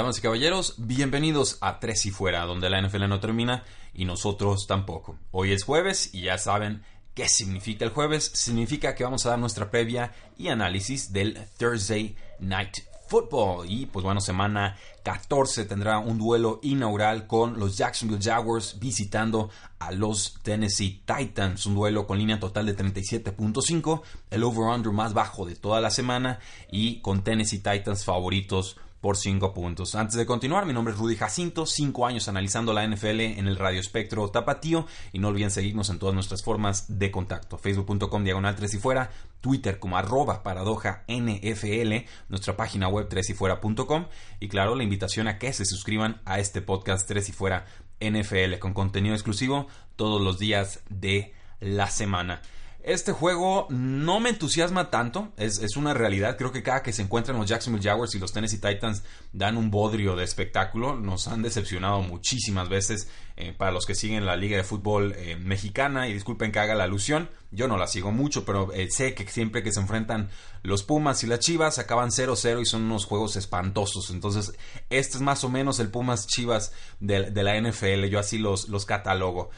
[0.00, 4.66] Damas y caballeros, bienvenidos a Tres y Fuera, donde la NFL no termina y nosotros
[4.66, 5.18] tampoco.
[5.30, 6.82] Hoy es jueves y ya saben
[7.12, 8.30] qué significa el jueves.
[8.32, 12.78] Significa que vamos a dar nuestra previa y análisis del Thursday Night
[13.08, 13.70] Football.
[13.70, 19.92] Y pues bueno, semana 14 tendrá un duelo inaugural con los Jacksonville Jaguars visitando a
[19.92, 21.66] los Tennessee Titans.
[21.66, 26.38] Un duelo con línea total de 37.5, el over-under más bajo de toda la semana
[26.72, 29.94] y con Tennessee Titans favoritos por 5 puntos.
[29.94, 33.56] Antes de continuar, mi nombre es Rudy Jacinto, 5 años analizando la NFL en el
[33.56, 38.56] Radio Espectro Tapatío y no olviden seguirnos en todas nuestras formas de contacto, facebook.com diagonal
[38.56, 44.06] 3 y fuera, Twitter como arroba paradoja NFL, nuestra página web 3 y fuera.com
[44.38, 47.66] y claro, la invitación a que se suscriban a este podcast 3 y fuera
[48.00, 52.42] NFL con contenido exclusivo todos los días de la semana.
[52.82, 56.38] Este juego no me entusiasma tanto, es, una realidad.
[56.38, 59.70] Creo que cada que se encuentran los Jacksonville Jaguars y los Tennessee Titans dan un
[59.70, 60.96] bodrio de espectáculo.
[60.96, 65.36] Nos han decepcionado muchísimas veces eh, para los que siguen la Liga de Fútbol eh,
[65.36, 66.08] Mexicana.
[66.08, 69.28] Y disculpen que haga la alusión, yo no la sigo mucho, pero eh, sé que
[69.28, 70.30] siempre que se enfrentan
[70.62, 74.10] los Pumas y las Chivas acaban 0-0 y son unos juegos espantosos.
[74.10, 74.52] Entonces,
[74.88, 78.06] este es más o menos el Pumas Chivas de, la NFL.
[78.06, 79.50] Yo así los, los catalogo.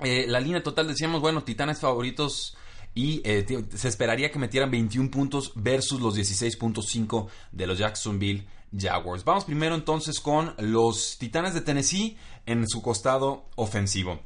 [0.00, 2.56] Eh, la línea total decíamos, bueno, Titanes favoritos
[2.94, 9.24] y eh, se esperaría que metieran 21 puntos versus los 16.5 de los Jacksonville Jaguars.
[9.24, 12.16] Vamos primero entonces con los Titanes de Tennessee
[12.46, 14.20] en su costado ofensivo.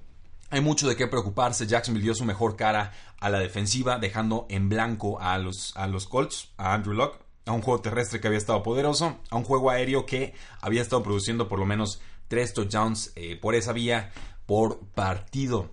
[0.50, 1.66] Hay mucho de qué preocuparse.
[1.66, 6.06] Jacksonville dio su mejor cara a la defensiva, dejando en blanco a los, a los
[6.06, 9.71] Colts, a Andrew Locke, a un juego terrestre que había estado poderoso, a un juego
[9.71, 14.12] aéreo que había estado produciendo por lo menos tres touchdowns eh, por esa vía
[14.53, 15.71] por partido.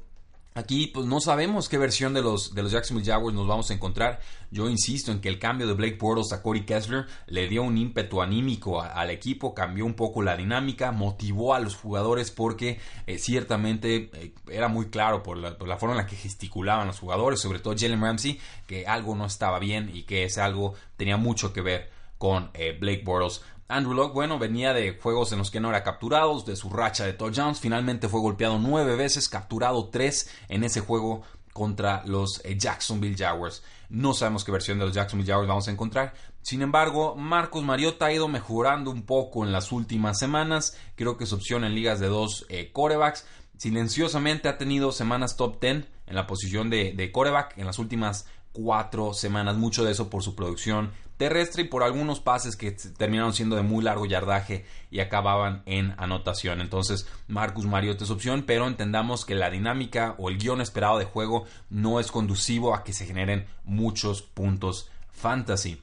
[0.53, 3.73] Aquí pues no sabemos qué versión de los, de los Jacksonville Jaguars nos vamos a
[3.73, 4.21] encontrar.
[4.51, 7.77] Yo insisto en que el cambio de Blake Bortles a Corey Kessler le dio un
[7.77, 13.17] ímpetu anímico al equipo, cambió un poco la dinámica, motivó a los jugadores porque eh,
[13.17, 16.99] ciertamente eh, era muy claro por la, por la, forma en la que gesticulaban los
[16.99, 21.17] jugadores, sobre todo Jalen Ramsey, que algo no estaba bien y que ese algo tenía
[21.17, 23.41] mucho que ver con eh, Blake Bortles.
[23.69, 27.05] Andrew Locke, bueno, venía de juegos en los que no era capturado, de su racha
[27.05, 27.59] de touchdowns.
[27.59, 31.21] Finalmente fue golpeado nueve veces, capturado tres en ese juego
[31.53, 33.61] contra los eh, Jacksonville Jaguars.
[33.89, 36.15] No sabemos qué versión de los Jacksonville Jaguars vamos a encontrar.
[36.41, 40.75] Sin embargo, Marcos Mariota ha ido mejorando un poco en las últimas semanas.
[40.95, 43.27] Creo que es opción en ligas de dos eh, corebacks.
[43.57, 48.25] Silenciosamente ha tenido semanas top 10 en la posición de, de coreback en las últimas
[48.51, 49.57] cuatro semanas.
[49.57, 53.61] Mucho de eso por su producción terrestre y por algunos pases que terminaron siendo de
[53.61, 56.61] muy largo yardaje y acababan en anotación.
[56.61, 61.03] Entonces, Marcus Mariota es opción, pero entendamos que la dinámica o el guion esperado de
[61.03, 65.81] juego no es conducivo a que se generen muchos puntos fantasy.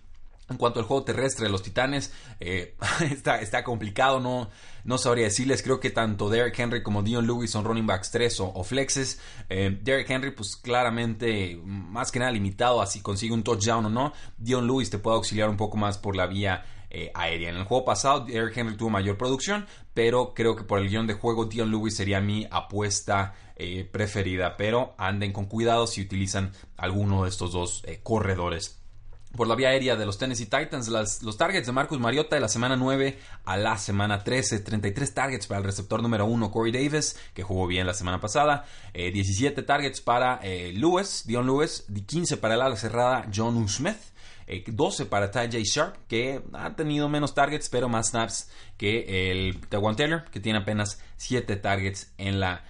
[0.48, 2.76] En cuanto al juego terrestre de los Titanes, eh,
[3.10, 4.48] está, complicado, no,
[4.84, 5.60] no sabría decirles.
[5.60, 9.20] Creo que tanto Derrick Henry como Dion Lewis son running backs 3 o, flexes.
[9.48, 13.90] Eh, Derrick Henry, pues claramente, más que nada limitado a si consigue un touchdown o
[13.90, 14.12] no.
[14.38, 17.50] Dion Lewis te puede auxiliar un poco más por la vía eh, aérea.
[17.50, 21.08] En el juego pasado, Derrick Henry tuvo mayor producción, pero creo que por el guion
[21.08, 23.34] de juego, Dion Lewis sería mi apuesta
[23.90, 24.56] preferida.
[24.56, 28.85] Pero anden con cuidado si utilizan alguno de estos dos corredores
[29.36, 30.88] por la vía aérea de los Tennessee Titans.
[30.88, 34.60] los targets de Marcus Mariota de la semana 9 a la semana 13.
[34.60, 38.64] 33 targets para el receptor número 1 Corey Davis, que jugó bien la semana pasada.
[38.94, 41.86] 17 eh, targets para eh, Lewis, Dion Lewis.
[42.06, 43.98] 15 para el ala cerrada John Smith.
[44.66, 45.62] 12 eh, para Ty.
[45.62, 50.60] Sharp, que ha tenido menos targets, pero más snaps que el Tewan Taylor, que tiene
[50.60, 52.64] apenas 7 targets en la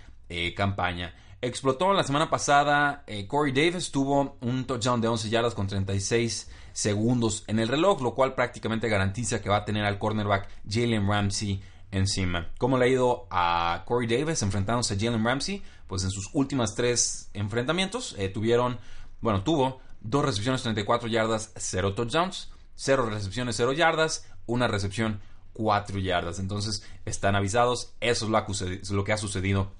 [0.57, 1.15] campaña.
[1.43, 3.05] Explotó la semana pasada.
[3.07, 8.01] Eh, Corey Davis tuvo un touchdown de 11 yardas con 36 segundos en el reloj,
[8.01, 12.51] lo cual prácticamente garantiza que va a tener al cornerback Jalen Ramsey encima.
[12.59, 15.63] ¿Cómo le ha ido a Corey Davis enfrentándose a Jalen Ramsey?
[15.87, 18.79] Pues en sus últimas tres enfrentamientos eh, tuvieron,
[19.21, 25.21] bueno, tuvo dos recepciones 34 yardas, 0 touchdowns, 0 recepciones 0 yardas, una recepción
[25.53, 26.39] 4 yardas.
[26.39, 28.27] Entonces están avisados, eso
[28.61, 29.71] es lo que ha sucedido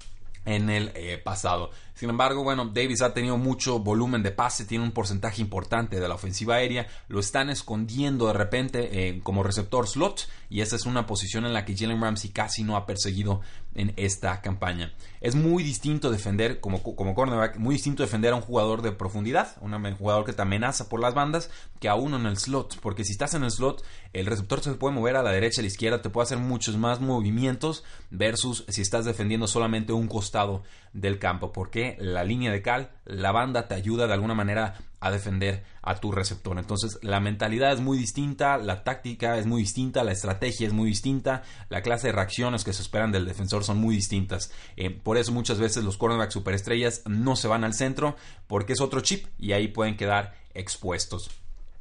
[0.47, 1.71] en el eh, pasado.
[1.93, 6.07] Sin embargo, bueno, Davis ha tenido mucho volumen de pase, tiene un porcentaje importante de
[6.07, 10.85] la ofensiva aérea, lo están escondiendo de repente eh, como receptor slot y esa es
[10.85, 13.41] una posición en la que Jalen Ramsey casi no ha perseguido
[13.77, 14.93] en esta campaña.
[15.21, 19.55] Es muy distinto defender como, como cornerback, muy distinto defender a un jugador de profundidad,
[19.61, 23.05] un jugador que te amenaza por las bandas, que a uno en el slot, porque
[23.05, 23.83] si estás en el slot,
[24.13, 26.77] el receptor se puede mover a la derecha, a la izquierda, te puede hacer muchos
[26.77, 30.63] más movimientos versus si estás defendiendo solamente un costado
[30.93, 35.11] del campo, porque la línea de cal, la banda te ayuda de alguna manera a
[35.11, 36.57] defender a tu receptor.
[36.57, 40.89] Entonces, la mentalidad es muy distinta, la táctica es muy distinta, la estrategia es muy
[40.89, 44.51] distinta, la clase de reacciones que se esperan del defensor son muy distintas.
[44.75, 48.15] Eh, por eso muchas veces los cornerbacks superestrellas no se van al centro
[48.47, 51.29] porque es otro chip y ahí pueden quedar expuestos.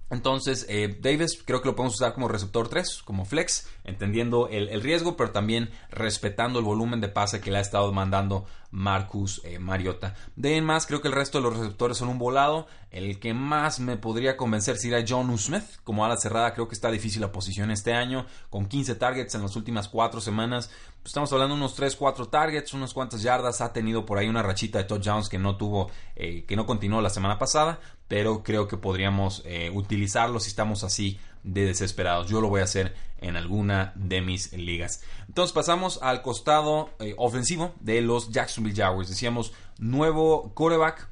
[0.09, 4.81] Entonces, eh, Davis creo que lo podemos usar como receptor 3, como flex, entendiendo el,
[4.81, 9.59] riesgo, pero también respetando el volumen de pase que le ha estado mandando Marcus eh,
[9.59, 10.15] Mariota.
[10.37, 12.69] De en más, creo que el resto de los receptores son un volado.
[12.91, 15.65] El que más me podría convencer sería John Smith.
[15.83, 19.43] Como ala cerrada, creo que está difícil la posición este año, con 15 targets en
[19.43, 20.71] las últimas 4 semanas.
[20.99, 23.61] Pues estamos hablando de unos 3-4 targets, unas cuantas yardas.
[23.61, 27.01] Ha tenido por ahí una rachita de touchdowns que no tuvo, eh, que no continuó
[27.01, 32.29] la semana pasada pero creo que podríamos eh, utilizarlo si estamos así de desesperados.
[32.29, 35.03] Yo lo voy a hacer en alguna de mis ligas.
[35.29, 39.09] Entonces pasamos al costado eh, ofensivo de los Jacksonville Jaguars.
[39.09, 41.09] Decíamos nuevo quarterback.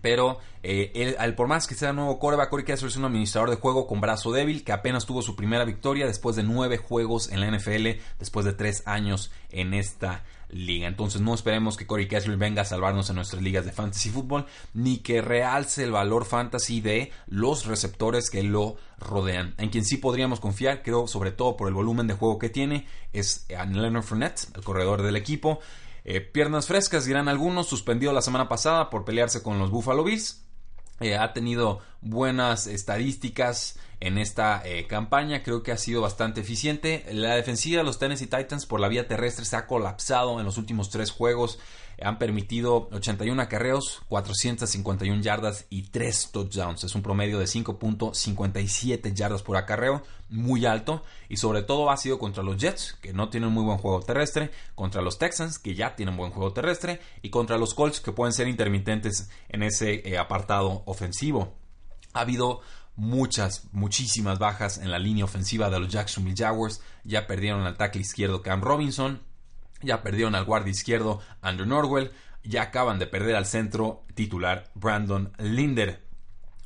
[0.00, 4.00] Pero eh, por más que sea nuevo coreback, Corey es un administrador de juego con
[4.00, 8.00] brazo débil que apenas tuvo su primera victoria después de nueve juegos en la NFL,
[8.18, 10.88] después de tres años en esta liga.
[10.88, 14.98] Entonces no esperemos que Corey venga a salvarnos en nuestras ligas de fantasy fútbol, ni
[14.98, 19.54] que realce el valor fantasy de los receptores que lo rodean.
[19.58, 22.86] En quien sí podríamos confiar, creo, sobre todo por el volumen de juego que tiene,
[23.12, 25.60] es Leonard Fournette, el corredor del equipo.
[26.04, 30.44] Eh, piernas frescas, dirán algunos, suspendido la semana pasada por pelearse con los Buffalo Bills.
[31.00, 35.42] Eh, ha tenido buenas estadísticas en esta eh, campaña.
[35.42, 37.04] Creo que ha sido bastante eficiente.
[37.12, 40.58] La defensiva de los Tennessee Titans por la vía terrestre se ha colapsado en los
[40.58, 41.58] últimos tres juegos
[42.02, 46.84] han permitido 81 acarreos, 451 yardas y 3 touchdowns.
[46.84, 51.02] Es un promedio de 5.57 yardas por acarreo, muy alto.
[51.28, 54.50] Y sobre todo ha sido contra los Jets, que no tienen muy buen juego terrestre,
[54.74, 58.32] contra los Texans, que ya tienen buen juego terrestre, y contra los Colts, que pueden
[58.32, 61.54] ser intermitentes en ese eh, apartado ofensivo.
[62.12, 62.60] Ha habido
[63.00, 66.82] muchas, muchísimas bajas en la línea ofensiva de los Jacksonville Jaguars.
[67.02, 69.22] Ya perdieron al tackle izquierdo Cam Robinson.
[69.80, 72.12] Ya perdieron al guardia izquierdo Andrew Norwell.
[72.44, 76.04] Ya acaban de perder al centro titular Brandon Linder.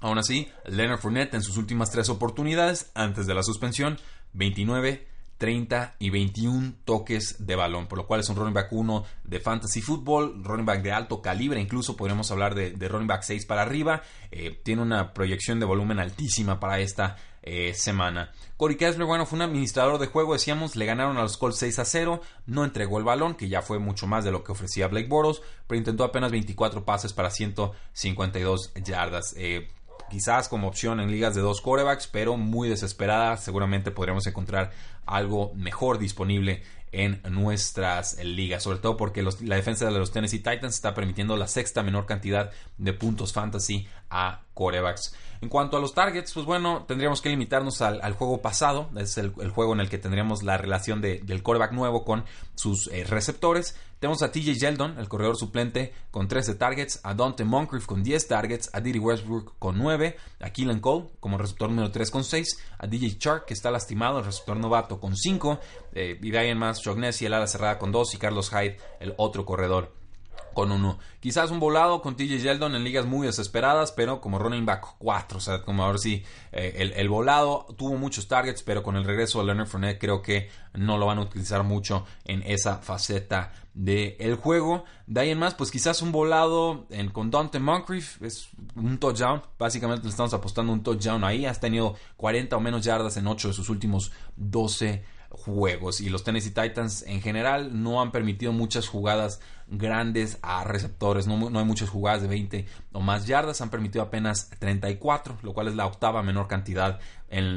[0.01, 3.99] Aún así, Leonard Fournette en sus últimas tres oportunidades antes de la suspensión,
[4.33, 5.07] 29,
[5.39, 9.41] 30 y 21 toques de balón, por lo cual es un running back 1 de
[9.41, 13.63] fantasy football, running back de alto calibre, incluso podríamos hablar de, running back 6 para
[13.63, 18.33] arriba, eh, tiene una proyección de volumen altísima para esta eh, semana.
[18.57, 21.79] Corey Kessler, bueno, fue un administrador de juego, decíamos, le ganaron a los Colts 6
[21.79, 24.89] a 0, no entregó el balón, que ya fue mucho más de lo que ofrecía
[24.89, 29.35] Blake Boros, pero intentó apenas 24 pases para 152 yardas.
[29.37, 29.69] Eh,
[30.11, 33.37] quizás como opción en ligas de dos corebacks, pero muy desesperada.
[33.37, 34.71] Seguramente podríamos encontrar
[35.07, 36.63] algo mejor disponible
[36.95, 41.49] en nuestras ligas, sobre todo porque la defensa de los Tennessee Titans está permitiendo la
[41.49, 45.15] sexta menor cantidad de puntos fantasy a corebacks.
[45.41, 49.31] En cuanto a los targets, pues bueno, tendríamos que limitarnos al, juego pasado, es el,
[49.31, 52.25] juego en el que tendríamos la relación del coreback nuevo con
[52.55, 53.77] sus eh, receptores.
[53.99, 58.29] Tenemos a TJ Yeldon, el corredor suplente, con 13 targets, a Dante Moncrief con 10
[58.29, 62.59] targets, a Diddy Westbrook con 9, a Keelan Cole como receptor número 3 con 6,
[62.79, 65.59] a DJ Chark, que está lastimado, el receptor novato con 5,
[65.95, 68.77] eh, y de ahí en más, Nessie, el ala cerrada con 2, y Carlos Hyde,
[69.01, 69.93] el otro corredor
[70.55, 70.99] con uno.
[71.21, 75.39] Quizás un volado con TJ Yeldon en ligas muy desesperadas, pero como running back 4.
[75.39, 79.41] O sea, como ahora sí, eh, el, volado tuvo muchos targets, pero con el regreso
[79.41, 84.37] de Leonard Fournette creo que no lo van a utilizar mucho en esa faceta del
[84.37, 84.85] juego.
[85.07, 89.43] De ahí en más, pues quizás un volado con Dante Moncrief es un touchdown.
[89.59, 91.45] Básicamente le estamos apostando un touchdown ahí.
[91.45, 96.01] Has tenido 40 o menos yardas en 8 de sus últimos 12 juegos.
[96.01, 101.59] Y los Tennessee Titans en general no han permitido muchas jugadas grandes a receptores, no,
[101.59, 105.75] hay muchas jugadas de 20 o más yardas, han permitido apenas 34, lo cual es
[105.75, 107.01] la octava menor cantidad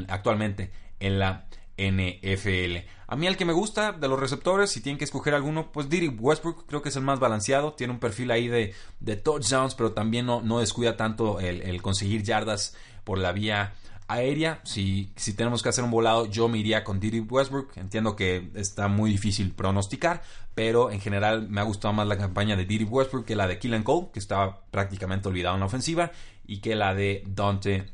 [0.08, 2.88] actualmente en la NFL.
[3.08, 5.90] A mí el que me gusta de los receptores, si tienen que escoger alguno, pues
[5.90, 9.76] Diddy Westbrook creo que es el más balanceado, tiene un perfil ahí de, de touchdowns,
[9.76, 13.74] pero también no, no descuida tanto el conseguir yardas por la vía
[14.08, 17.76] aérea, si, si tenemos que hacer un volado, yo me iría con Didi Westbrook.
[17.78, 20.22] Entiendo que está muy difícil pronosticar,
[20.56, 23.60] pero en general me ha gustado más la campaña de Didi Westbrook que la de
[23.60, 26.12] Killen Cole, que estaba prácticamente olvidado en la ofensiva,
[26.46, 27.92] y que la de Dante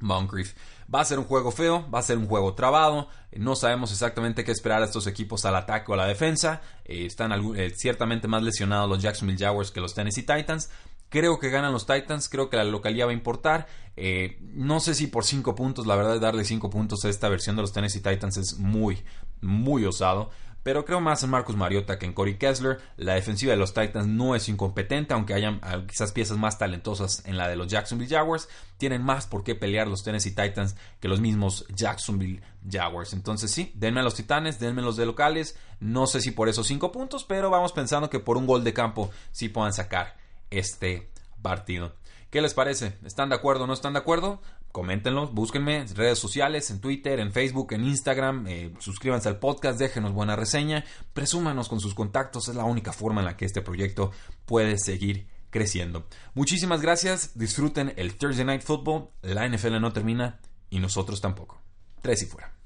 [0.00, 0.54] Moncrief.
[0.92, 3.08] Va a ser un juego feo, va a ser un juego trabado.
[3.34, 6.60] No sabemos exactamente qué esperar a estos equipos al ataque o a la defensa.
[6.84, 10.68] Eh, están eh, ciertamente más lesionados los Jacksonville Jaguars que los Tennessee Titans.
[11.12, 13.66] Creo que ganan los Titans, creo que la localidad va a importar.
[13.96, 17.54] Eh, no sé si por 5 puntos, la verdad, darle 5 puntos a esta versión
[17.54, 19.04] de los Tennessee Titans es muy,
[19.42, 20.30] muy osado.
[20.62, 22.80] Pero creo más en Marcus Mariota que en Corey Kessler.
[22.96, 27.22] La defensiva de los Titans no es incompetente, aunque hayan ah, quizás piezas más talentosas
[27.26, 28.48] en la de los Jacksonville Jaguars.
[28.78, 33.12] Tienen más por qué pelear los Tennessee Titans que los mismos Jacksonville Jaguars.
[33.12, 35.58] Entonces sí, denme a los Titanes, denme los de locales.
[35.78, 38.72] No sé si por esos 5 puntos, pero vamos pensando que por un gol de
[38.72, 40.21] campo sí puedan sacar
[40.52, 41.10] este
[41.42, 41.94] partido.
[42.30, 42.96] ¿Qué les parece?
[43.04, 44.40] ¿Están de acuerdo o no están de acuerdo?
[44.72, 49.78] Coméntenlo, búsquenme en redes sociales, en Twitter, en Facebook, en Instagram, eh, suscríbanse al podcast,
[49.78, 50.82] déjenos buena reseña,
[51.12, 54.12] presúmanos con sus contactos, es la única forma en la que este proyecto
[54.46, 56.06] puede seguir creciendo.
[56.32, 60.40] Muchísimas gracias, disfruten el Thursday Night Football, la NFL no termina
[60.70, 61.60] y nosotros tampoco.
[62.00, 62.61] Tres y fuera.